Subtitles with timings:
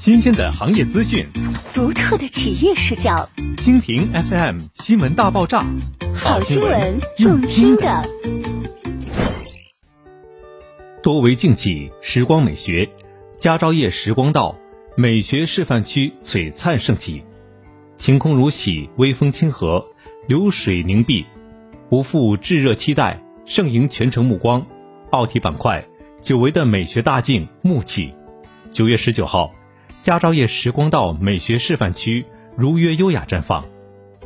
[0.00, 1.26] 新鲜的行业资讯，
[1.74, 3.28] 独特的企业视角。
[3.58, 5.62] 蜻蜓 FM 新闻大爆炸，
[6.14, 8.02] 好新闻，用听的。
[11.02, 12.88] 多维竞技，时光美学，
[13.36, 14.56] 佳兆业时光道
[14.96, 17.22] 美学示范区璀璨盛起，
[17.94, 19.84] 晴空如洗，微风清和，
[20.26, 21.26] 流水凝碧，
[21.90, 24.66] 不负炙热期待，盛迎全城目光。
[25.10, 25.84] 奥体板块，
[26.22, 28.14] 久违的美学大镜幕起。
[28.72, 29.52] 九月十九号，
[30.10, 33.64] 佳兆业时光道美学示范区如约优雅绽放，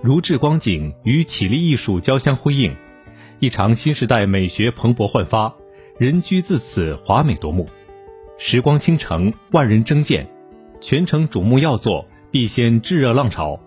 [0.01, 2.73] 如质光景与绮丽艺术交相辉映，
[3.38, 5.55] 一场新时代美学蓬勃焕发，
[5.98, 7.69] 人居自此华美夺目。
[8.39, 10.27] 时光倾城，万人争见，
[10.80, 13.61] 全城瞩目要作必先炙热浪潮，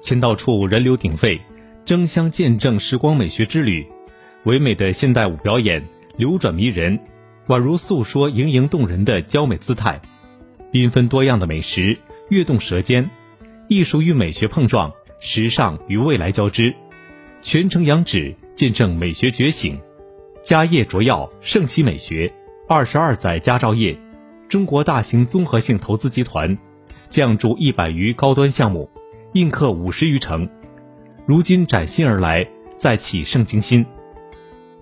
[0.00, 1.38] 签到处人流鼎沸，
[1.84, 3.86] 争相见证时光美学之旅。
[4.44, 6.98] 唯美的现代舞表演流转迷人。
[7.48, 10.00] 宛如诉说盈盈动人的娇美姿态，
[10.72, 11.98] 缤纷多样的美食
[12.30, 13.08] 跃动舌尖，
[13.68, 16.74] 艺术与美学碰撞，时尚与未来交织，
[17.42, 19.78] 全程仰止见证美学觉醒。
[20.42, 22.32] 家业卓耀，盛起美学。
[22.66, 23.98] 二十二载佳兆业，
[24.48, 26.56] 中国大型综合性投资集团，
[27.08, 28.88] 降注一百余高端项目，
[29.34, 30.48] 印刻五十余城。
[31.26, 33.84] 如今崭新而来，再起盛京心。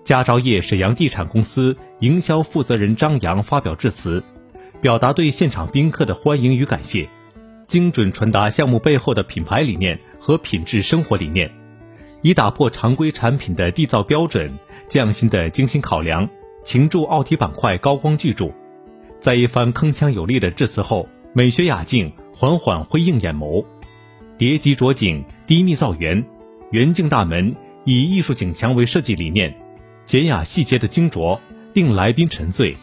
[0.03, 4.23] 佳兆业沈阳地产公司营销负责人张扬发表致辞，
[4.81, 7.07] 表达对现场宾客的欢迎与感谢，
[7.67, 11.51] 精准传达项目背后的品牌理念和品质生活理念，
[12.23, 14.51] 以打破常规产品的缔造标准，
[14.87, 16.27] 匠心的精心考量，
[16.63, 18.51] 擎住奥体板块高光巨著。
[19.19, 23.63] 在一番铿锵有力的致辞后，美学雅境缓缓辉映眼眸，
[24.35, 26.25] 叠级着景，低密造园，
[26.71, 29.55] 圆镜大门以艺术景墙为设计理念。
[30.05, 31.37] 简雅细节的精琢，
[31.73, 32.75] 令来宾沉醉；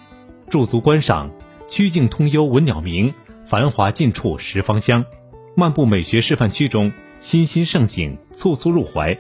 [0.49, 1.29] 驻足观赏，
[1.69, 3.13] 曲径通幽闻鸟鸣，
[3.45, 5.05] 繁华尽处十芳香。
[5.55, 9.17] 漫步美学示范区中，欣欣盛景，簇簇入怀。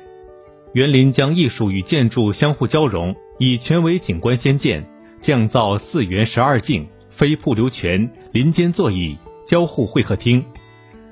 [0.72, 4.82] 园林将艺术与建筑相互交融，以全为景观先建，
[5.20, 10.42] 降造四园十二径，飞瀑流泉，林间座椅，交互会客厅。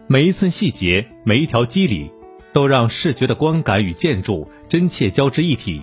[0.07, 2.11] 每一寸细节，每一条肌理，
[2.55, 5.83] 都让视觉的观感与建筑真切交织一体。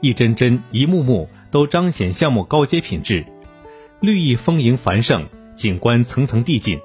[0.00, 3.26] 一帧帧、一幕幕都彰显项目高阶品质，
[4.00, 5.26] 绿意丰盈繁盛，
[5.56, 6.78] 景观层层递进，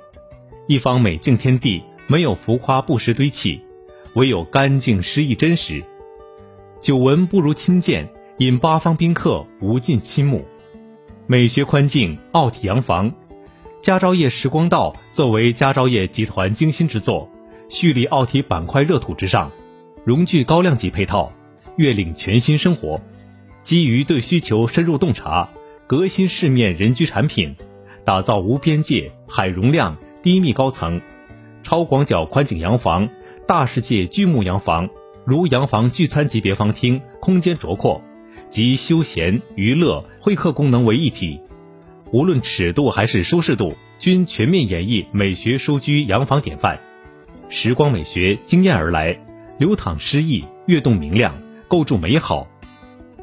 [0.67, 3.61] 一方美境天地，没有浮夸不实堆砌，
[4.13, 5.83] 唯有干净诗意真实。
[6.79, 10.45] 久闻不如亲见，引八方宾客无尽倾慕。
[11.27, 13.11] 美学宽境，奥体洋房，
[13.81, 17.29] 佳兆业时光道作为佳兆业集团精心之作，
[17.67, 19.51] 蓄力奥体板块热土之上，
[20.05, 21.31] 融聚高量级配套。
[21.77, 23.01] 跃领全新生活，
[23.63, 25.49] 基于对需求深入洞察，
[25.91, 27.53] 革新市面人居产品，
[28.05, 31.01] 打造无边界、海容量、低密高层、
[31.63, 33.09] 超广角宽景洋房、
[33.45, 34.89] 大世界巨幕洋房，
[35.25, 38.01] 如洋房聚餐级别房厅，空间卓阔，
[38.47, 41.41] 集休闲、娱乐、会客功能为一体，
[42.13, 46.79] 无论尺度还是舒适度，均全面演绎美学舒居洋房典范。
[47.49, 49.19] 时光美学惊艳而来，
[49.57, 51.33] 流淌诗意，跃动明亮。
[51.67, 52.47] 构筑美好，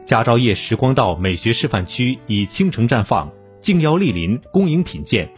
[0.09, 3.31] 佳兆业时光道美学示范区已倾城绽放，
[3.61, 5.31] 静邀莅临，恭迎品鉴。